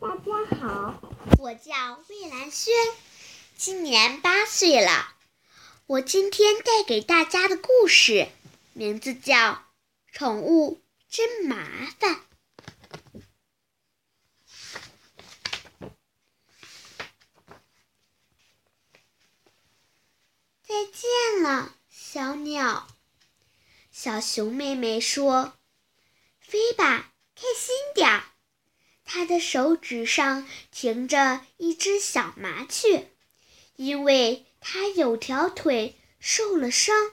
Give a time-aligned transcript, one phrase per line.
[0.00, 1.00] 大家好，
[1.38, 2.74] 我叫魏兰轩，
[3.56, 5.14] 今年八岁了。
[5.86, 8.28] 我今天带给大家的故事
[8.72, 9.34] 名字叫
[10.12, 11.56] 《宠物真麻
[11.98, 12.16] 烦》。
[20.62, 22.88] 再见了，小鸟。
[23.92, 25.52] 小熊妹妹说
[26.40, 28.24] ：“飞吧，开心点儿。”
[29.04, 33.10] 他的手指上停着一只小麻雀，
[33.76, 37.12] 因为他有条腿受了伤，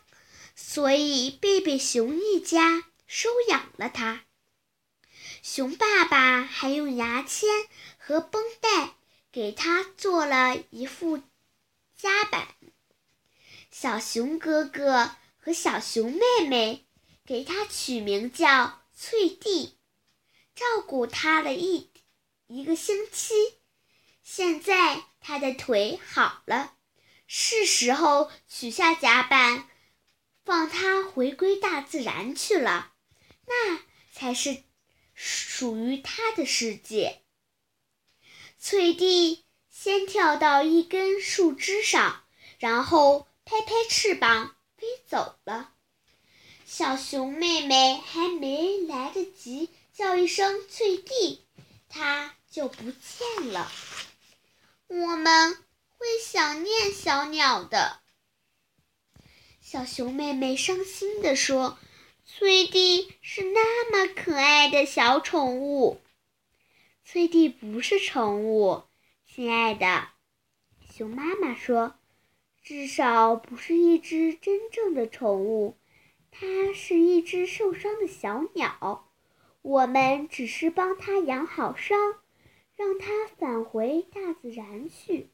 [0.55, 4.23] 所以贝贝熊一家收养了它。
[5.43, 7.49] 熊爸爸还用牙签
[7.97, 8.95] 和绷带
[9.31, 11.21] 给他做了一副
[11.97, 12.47] 夹板。
[13.71, 16.85] 小熊哥哥和小熊妹妹
[17.25, 19.77] 给它取名叫翠蒂。
[20.61, 21.89] 照顾它了一
[22.45, 23.33] 一个星期，
[24.21, 26.75] 现在它的腿好了，
[27.25, 29.67] 是时候取下夹板，
[30.45, 32.93] 放它回归大自然去了。
[33.47, 33.79] 那
[34.13, 34.63] 才是
[35.15, 37.23] 属于它的世界。
[38.59, 42.23] 翠蒂先跳到一根树枝上，
[42.59, 45.73] 然后拍拍翅膀飞走了。
[46.67, 49.71] 小熊妹妹还没来得及。
[50.01, 51.45] 叫一声“翠蒂”，
[51.87, 53.71] 它就不见了。
[54.87, 55.53] 我们
[55.89, 57.99] 会想念小鸟的。
[59.61, 61.77] 小熊妹妹伤心地说
[62.25, 66.01] ：“翠蒂是那么可爱的小宠物。”
[67.05, 68.81] 翠蒂不是宠物，
[69.27, 70.07] 亲爱的。
[70.91, 71.93] 熊妈妈说
[72.63, 75.77] ：“至少不是一只真正的宠物，
[76.31, 79.07] 它是一只受伤的小鸟。”
[79.61, 81.97] 我们只是帮它养好伤，
[82.75, 85.29] 让它返回大自然去。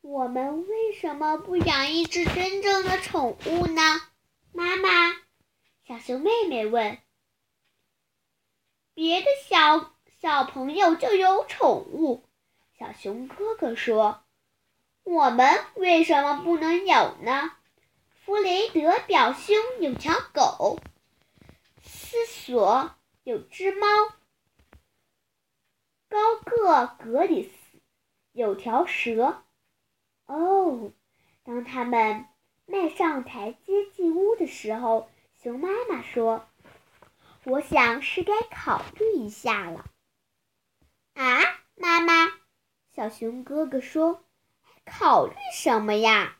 [0.00, 3.82] 我们为什么不养一只真正的宠物呢？
[4.52, 5.12] 妈妈，
[5.86, 6.98] 小熊妹妹问。
[8.94, 12.24] 别的小小朋友就有宠物，
[12.78, 14.22] 小熊哥哥说。
[15.02, 17.52] 我们为什么不能有呢？
[18.24, 20.78] 弗雷德表兄有条狗。
[22.10, 23.86] 思索有只猫，
[26.08, 27.78] 高个格里斯
[28.32, 29.42] 有条蛇。
[30.24, 30.90] 哦，
[31.42, 32.24] 当他们
[32.64, 35.10] 迈上台阶进屋的时候，
[35.42, 36.48] 熊妈妈说
[37.44, 39.84] ：“我想是该考虑一下了。”
[41.12, 41.40] 啊，
[41.74, 42.32] 妈妈，
[42.90, 44.24] 小熊哥哥说
[44.86, 46.38] ：“考虑什么呀？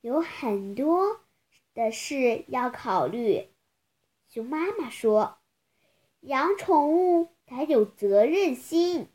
[0.00, 1.20] 有很多
[1.74, 3.50] 的事要考虑。”
[4.28, 5.38] 熊妈妈说
[6.20, 9.08] ：“养宠物得有责任心，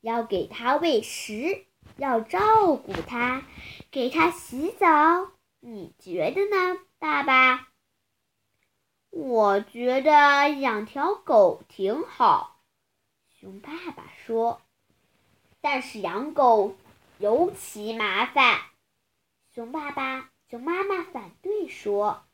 [0.00, 1.64] 要给它喂食，
[1.96, 3.46] 要照顾它，
[3.92, 5.30] 给它洗澡。
[5.60, 7.68] 你觉得呢，爸爸？”
[9.10, 12.62] 我觉得养条狗挺好，
[13.28, 14.60] 熊爸爸说。
[15.60, 16.74] 但是养狗
[17.18, 18.58] 尤其麻烦，
[19.54, 22.24] 熊爸爸、熊妈妈反对说。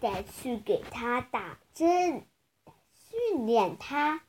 [0.00, 2.26] 得去给它打针，
[2.92, 4.22] 训练它，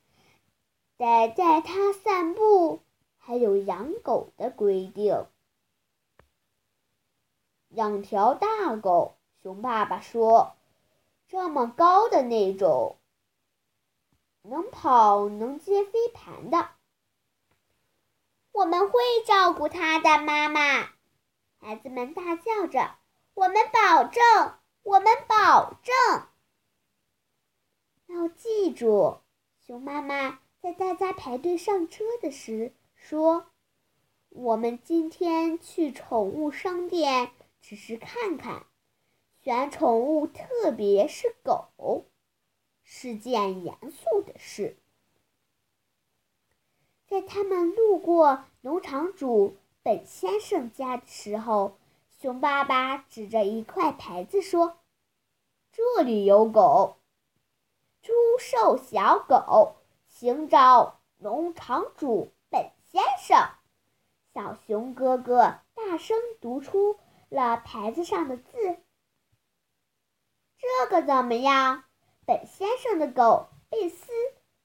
[0.97, 2.81] 得带它散步，
[3.17, 5.25] 还有养狗的规定。
[7.69, 10.55] 养条大狗，熊爸爸说
[11.27, 12.97] ：“这么高的那种，
[14.43, 16.69] 能跑能接飞盘的。”
[18.53, 20.89] 我们会照顾它的，妈妈。
[21.59, 22.95] 孩子们大叫着
[23.33, 24.23] ：“我们保证。”
[24.85, 26.27] 我们保证。
[28.05, 29.17] 要记住，
[29.65, 33.47] 熊妈妈在大家排队上车的时说
[34.29, 37.31] ：“我们今天去宠物商店
[37.61, 38.67] 只是看看，
[39.41, 42.05] 选宠物，特别是狗，
[42.83, 44.77] 是件严肃的事。”
[47.09, 51.75] 在他们路过农场主本先生家的时候。
[52.25, 54.79] 熊爸爸指着一块牌子说
[55.71, 56.97] ：“这里有狗，
[58.01, 59.75] 出售小狗，
[60.07, 63.37] 寻找农场主本先生。”
[64.33, 66.97] 小熊哥哥大声读出
[67.29, 68.79] 了牌子上的字
[70.57, 71.83] ：“这个怎么样？
[72.25, 74.07] 本先生的狗贝斯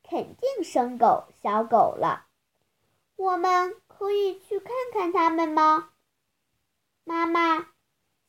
[0.03, 2.25] 肯定生狗小狗了。
[3.17, 5.90] 我们可以去看看它们吗？”
[7.05, 7.69] 妈妈，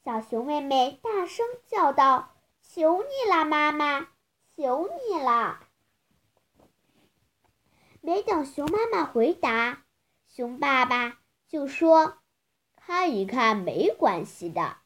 [0.03, 4.09] 小熊妹妹大声叫道：“求你了，妈妈，
[4.55, 5.67] 求你了！”
[8.01, 9.83] 没等熊妈妈回答，
[10.27, 12.17] 熊爸爸就说
[12.75, 14.77] ：“看一看没关系的。”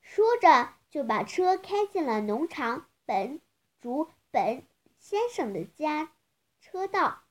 [0.00, 3.40] 说着就把车开进了农场本
[3.80, 4.64] 主本
[4.98, 6.12] 先生的家
[6.60, 7.24] 车道。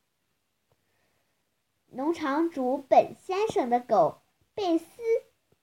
[1.86, 4.22] 农场主本先生的狗
[4.54, 4.86] 贝斯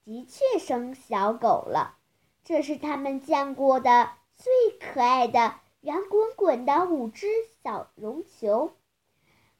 [0.05, 1.97] 的确生小狗了，
[2.43, 5.61] 这是他们见过的最可爱的。
[5.81, 7.27] 圆滚滚的五只
[7.63, 8.77] 小绒球，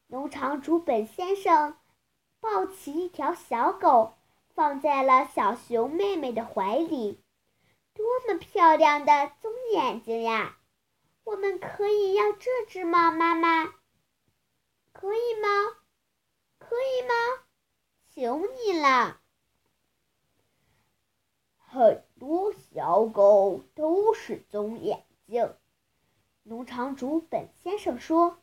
[0.05, 1.77] 农场主本先生
[2.39, 4.13] 抱起一条小狗，
[4.53, 7.23] 放在了小熊妹妹的怀里。
[7.95, 10.57] 多么漂亮的棕眼睛呀！
[11.23, 13.73] 我们可以要这只吗，妈妈？
[14.91, 15.47] 可以吗？
[16.59, 17.13] 可以吗？
[18.13, 19.20] 求你了！
[21.73, 25.53] 很多小狗都是棕眼睛。
[26.43, 28.39] 农场主本先生说：“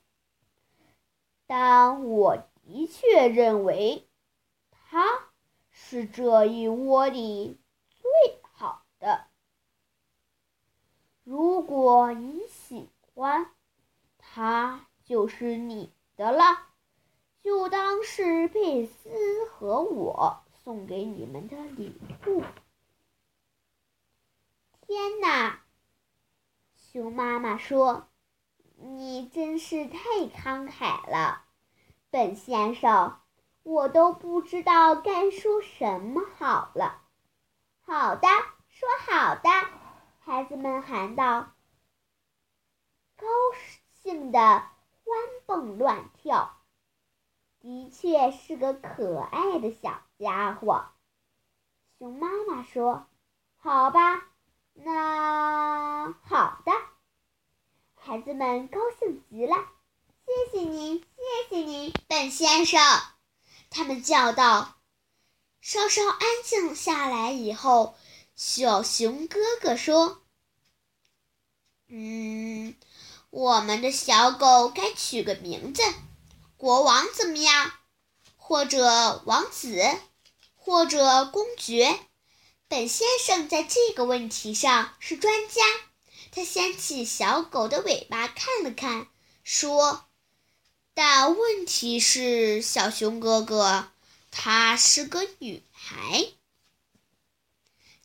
[1.47, 4.09] 但我的确认为，
[4.71, 5.05] 它
[5.69, 7.61] 是这一窝里
[7.91, 9.27] 最好的。
[11.23, 13.51] 如果你喜欢，
[14.17, 16.45] 它就是你的了，
[17.43, 19.11] 就当是贝斯
[19.51, 21.95] 和我送给你们的礼
[22.27, 22.43] 物。”
[24.89, 25.61] 天哪！
[26.75, 28.09] 熊妈妈说
[28.81, 29.99] ：“你真是太
[30.35, 31.45] 慷慨了，
[32.09, 33.21] 本先生，
[33.65, 37.03] 我都不知道该说什么好了。
[37.85, 38.27] ”“好的，
[38.71, 39.51] 说好的。”
[40.25, 41.53] 孩子们喊道，
[43.19, 43.27] 高
[43.93, 46.57] 兴的欢蹦乱跳。
[47.61, 50.87] 的确是个可爱的小家伙。
[51.99, 53.07] 熊妈妈说
[53.61, 54.25] ：“好吧。”
[54.85, 56.73] 那好的，
[57.97, 59.57] 孩子们高兴极了。
[60.25, 62.81] 谢谢您，谢谢您，本先生，
[63.71, 64.77] 他们叫道。
[65.61, 67.97] 稍稍安静下来以后，
[68.37, 70.23] 小熊哥哥说
[71.89, 72.77] ：“嗯，
[73.31, 75.83] 我们的小狗该取个名字，
[76.57, 77.73] 国王怎么样？
[78.37, 79.83] 或者王子，
[80.55, 81.99] 或者公爵？”
[82.69, 85.63] 本先生在这个问题上是专家。
[86.31, 89.09] 他掀起小狗的尾巴看了看，
[89.43, 90.05] 说
[90.93, 93.89] ：“但问题是，小熊哥哥，
[94.31, 96.29] 她是个女孩。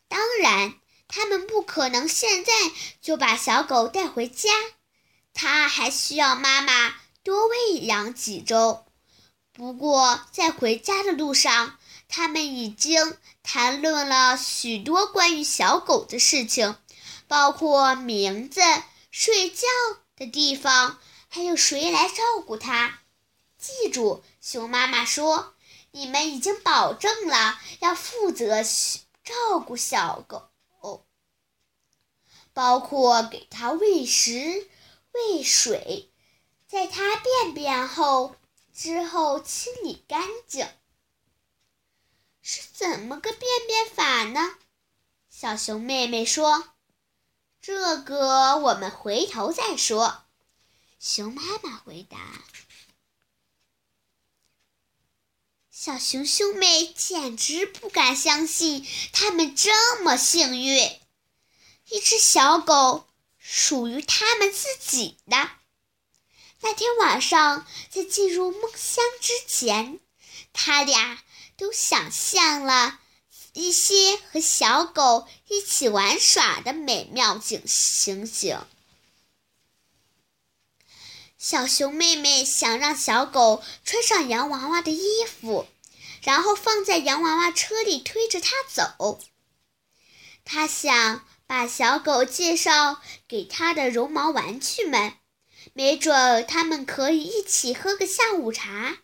[0.07, 2.53] 当然，他们不可能现在
[3.01, 4.49] 就把小狗带回家，
[5.33, 8.85] 它还需要妈妈多喂养几周。
[9.51, 11.77] 不过，在回家的路上。”
[12.15, 16.75] 他们已经谈论了许多关于小狗的事情，
[17.27, 18.61] 包括名字、
[19.11, 19.67] 睡觉
[20.15, 23.01] 的地方，还有谁来照顾它。
[23.57, 25.53] 记住，熊妈妈说，
[25.91, 28.63] 你们已经保证了要负责
[29.23, 31.05] 照顾小狗，
[32.53, 34.67] 包括给它喂食、
[35.11, 36.11] 喂水，
[36.67, 38.35] 在它便便后
[38.73, 40.67] 之后清理干净。
[42.45, 44.57] 是怎么个变变法呢？
[45.29, 46.75] 小熊妹妹说
[47.61, 50.25] ：“这个我们回头再说。”
[50.99, 52.17] 熊妈妈回答
[55.71, 60.99] ：“小熊兄妹简直不敢相信，他们这么幸运，
[61.89, 63.07] 一只小狗
[63.37, 65.49] 属于他们自己的。”
[66.59, 70.01] 那天晚上，在进入梦乡之前，
[70.51, 71.23] 他俩。
[71.57, 72.99] 都想象了
[73.53, 78.59] 一些和小狗一起玩耍的美妙景情景。
[81.37, 85.67] 小熊妹妹想让小狗穿上洋娃娃的衣服，
[86.21, 89.19] 然后放在洋娃娃车里推着它走。
[90.45, 95.17] 她想把小狗介绍给她的绒毛玩具们，
[95.73, 98.99] 没准他们可以一起喝个下午茶。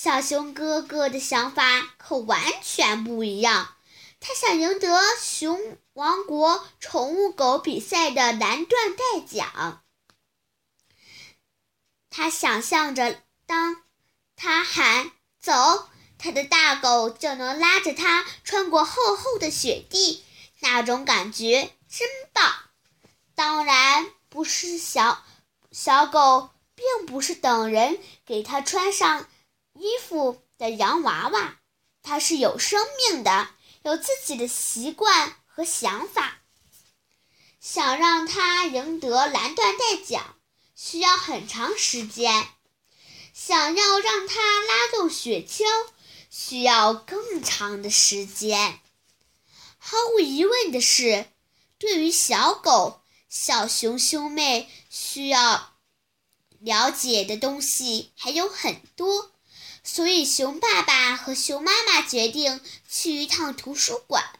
[0.00, 3.74] 小熊哥哥的想法可完全不一样，
[4.20, 9.82] 他想赢得熊王国宠物狗比赛的蓝缎带奖。
[12.10, 13.82] 他想象着，当
[14.36, 15.10] 他喊
[15.42, 20.22] “走”，他的大狗就能拉着他穿过厚厚的雪地，
[20.60, 22.54] 那种感觉真棒。
[23.34, 25.24] 当然，不是小
[25.72, 29.28] 小狗，并不是等人给他穿上。
[29.78, 31.60] 衣服的洋娃娃，
[32.02, 33.50] 它是有生命的，
[33.82, 36.38] 有自己的习惯和想法。
[37.60, 40.36] 想让它赢得蓝缎带奖，
[40.74, 42.48] 需要很长时间。
[43.32, 45.64] 想要让它拉动雪橇，
[46.28, 48.80] 需要更长的时间。
[49.78, 51.26] 毫无疑问的是，
[51.78, 55.74] 对于小狗，小熊兄妹需要
[56.58, 59.30] 了解的东西还有很多，
[59.90, 64.38] 所以熊爸爸和熊妈妈决定去一趟图书馆。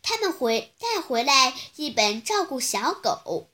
[0.00, 3.50] 他们回带回来一本照顾小狗。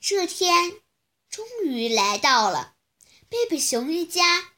[0.00, 0.80] 这天
[1.28, 2.74] 终于来到了，
[3.28, 4.54] 贝贝熊一家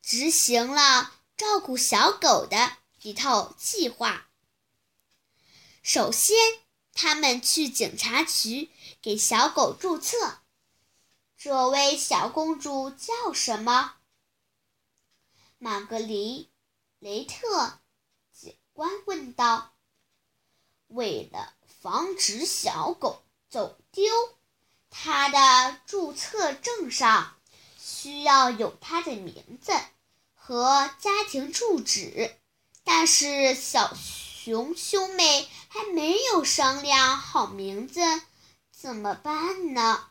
[0.00, 4.28] 执行了照顾小狗的一套计划。
[5.82, 6.36] 首先，
[6.92, 8.70] 他们去警察局
[9.02, 10.43] 给小狗注册。
[11.44, 13.96] 这位小公主叫什么？
[15.58, 16.48] 玛格丽
[17.00, 17.80] 雷特
[18.32, 18.56] 警。
[18.72, 19.74] 官问道
[20.88, 24.10] ：“为了防止小狗走丢，
[24.88, 27.36] 它的注册证上
[27.78, 29.74] 需要有它的名字
[30.34, 32.34] 和家庭住址。
[32.84, 38.00] 但是小熊兄妹还没有商量好名字，
[38.70, 40.08] 怎么办呢？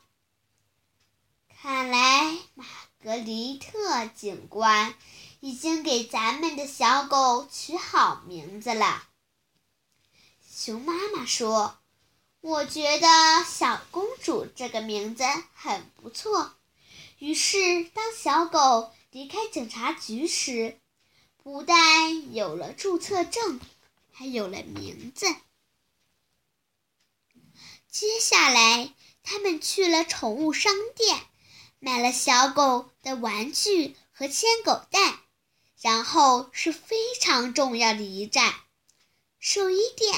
[1.64, 2.66] 看来玛
[3.02, 4.94] 格丽特警官。”
[5.40, 9.06] 已经给咱们的小狗取好名字了。
[10.50, 11.78] 熊妈妈说
[12.40, 13.08] ：“我觉得
[13.46, 16.54] 小公主这个名字很不错。”
[17.20, 20.80] 于是，当小狗离开警察局时，
[21.44, 23.60] 不但有了注册证，
[24.14, 25.28] 还有了名字。
[27.90, 28.94] 接下来，
[29.24, 31.20] 他们去了宠物商店，
[31.84, 35.20] 买了小狗的玩具和牵狗带。
[35.82, 38.56] 然后是非常重要的一站，
[39.38, 40.16] 兽医店，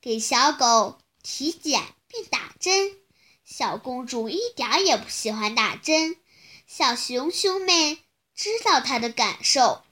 [0.00, 2.98] 给小狗体检并打针。
[3.44, 6.16] 小公主一点也不喜欢打针，
[6.66, 8.02] 小熊兄妹
[8.34, 9.84] 知道她的感受，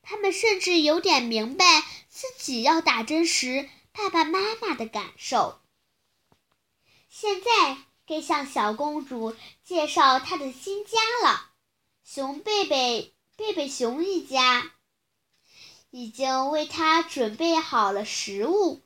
[0.00, 5.60] 他们甚至有点明白自己要打针时爸爸妈妈的感受。
[7.10, 9.34] 现在该向小公主
[9.64, 11.50] 介绍她的新家了，
[12.04, 13.12] 熊贝贝。
[13.38, 14.72] 贝贝熊一家
[15.90, 18.80] 已经为他准备好了食物，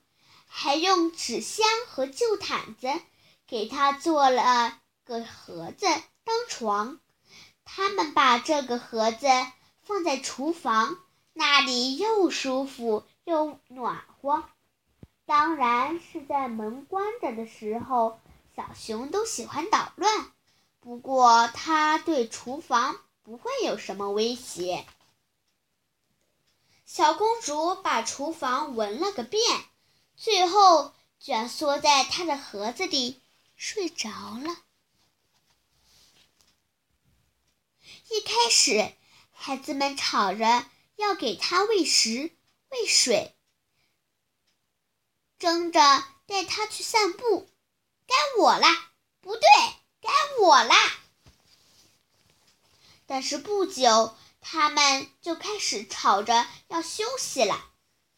[0.49, 2.89] 还用纸箱和旧毯子
[3.47, 5.87] 给他做了个盒子
[6.25, 6.99] 当床。
[7.65, 9.29] 他们把这个盒子
[9.83, 10.99] 放在厨房，
[11.33, 14.43] 那里又舒服又暖和。
[15.27, 18.19] 当然是在门关着的时候，
[18.55, 20.33] 小熊都喜欢捣乱。
[20.81, 23.01] 不过它对厨房。
[23.23, 24.87] 不会有什么威胁。
[26.85, 29.41] 小公主把厨房闻了个遍，
[30.17, 33.21] 最后蜷缩在她的盒子里
[33.55, 34.57] 睡着了。
[38.09, 38.93] 一开始，
[39.31, 40.67] 孩子们吵着
[40.97, 42.33] 要给她喂食、
[42.71, 43.37] 喂水，
[45.39, 45.81] 争着
[46.27, 47.49] 带她去散步。
[48.11, 48.91] 该我啦！
[49.21, 49.43] 不对，
[50.01, 50.75] 该我啦！
[53.07, 57.65] 但是不久，他们就开始吵着要休息了。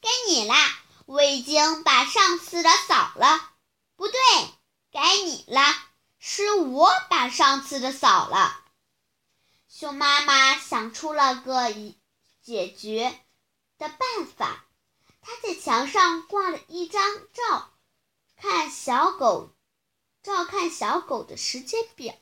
[0.00, 0.56] 该你啦，
[1.04, 3.52] 我已经把上次的扫了。
[3.94, 4.14] 不对，
[4.90, 5.86] 该你啦，
[6.18, 8.64] 是我把上次的扫了。
[9.68, 11.70] 熊妈妈想出了个
[12.40, 13.20] 解决
[13.76, 14.64] 的办法，
[15.20, 17.02] 她在墙上挂了一张
[17.34, 17.70] 照，
[18.36, 19.50] 看小狗，
[20.22, 22.14] 照看小狗的时间表。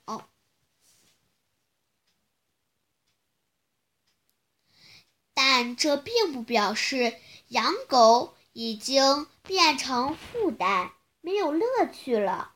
[5.35, 12.55] 但这并不表示养狗已经变成负担，没有乐趣了。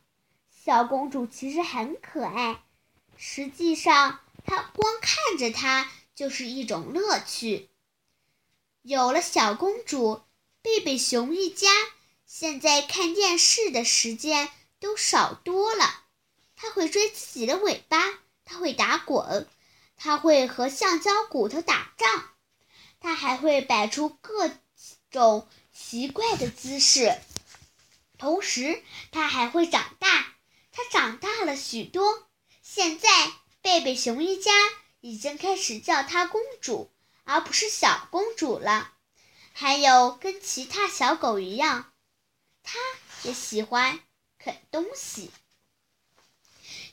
[0.50, 2.64] 小公主其实很可爱，
[3.16, 7.70] 实际上，她光看着它就是一种乐趣。
[8.82, 10.22] 有了小公主，
[10.60, 11.68] 贝贝熊一家
[12.26, 14.50] 现在看电视的时间
[14.84, 16.02] 都少多了。
[16.54, 17.98] 它会追自己的尾巴，
[18.44, 19.48] 它会打滚，
[19.96, 22.28] 它会和橡胶骨头打仗。
[23.00, 24.50] 它还会摆出各
[25.10, 27.18] 种奇怪的姿势，
[28.18, 30.34] 同时它还会长大。
[30.70, 32.28] 它长大了许多，
[32.62, 33.08] 现在
[33.62, 34.52] 贝贝熊一家
[35.00, 36.92] 已经开始叫它公主，
[37.24, 38.92] 而不是小公主了。
[39.54, 41.92] 还有跟其他小狗一样，
[42.62, 42.78] 它
[43.22, 44.00] 也喜欢
[44.44, 45.30] 啃东西。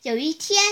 [0.03, 0.63] 有一天，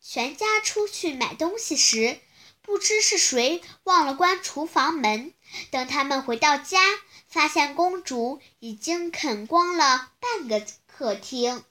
[0.00, 2.20] 全家出去买东西时。
[2.62, 5.32] 不知是谁忘了关厨房门。
[5.70, 6.78] 等他们回到家，
[7.26, 11.64] 发现公主已经啃光了半个客厅。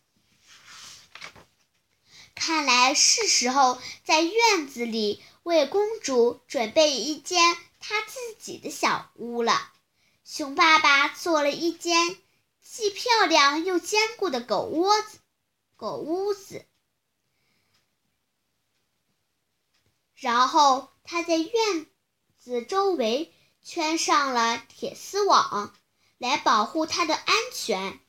[2.35, 9.71] 看来是时候在院子里为公主准备一间她自己的小屋了。
[10.25, 12.17] 熊爸爸做了一间
[12.69, 15.17] 既漂亮又坚固的狗窝子，
[15.77, 16.63] 狗屋子。
[20.13, 21.87] 然后他在院
[22.37, 23.33] 子周围
[23.63, 25.73] 圈上了铁丝网，
[26.19, 27.99] 来保护它的安全。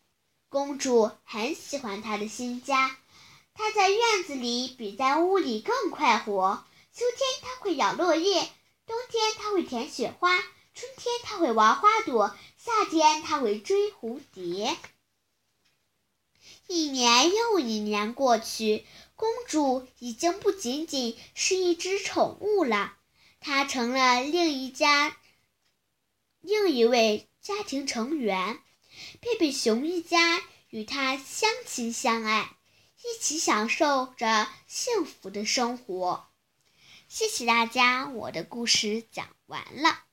[0.50, 2.96] 公主很喜欢她的新家，
[3.54, 6.62] 她在院子里比在屋里更快活。
[6.92, 8.50] 秋天她会咬落叶，
[8.86, 10.36] 冬天她会舔雪花，
[10.74, 12.36] 春天她会玩花朵，
[12.68, 14.76] 夏天她会追蝴蝶。
[16.66, 18.84] 一年又一年过去。
[19.14, 22.94] 公主已经不仅仅是一只宠物了，
[23.40, 25.16] 她成了另一家、
[26.40, 28.60] 另一位家庭成员。
[29.20, 32.54] 贝贝熊一家与她相亲相爱，
[33.02, 36.28] 一起享受着幸福的生活。
[37.08, 40.07] 谢谢大家，我的故事讲完了。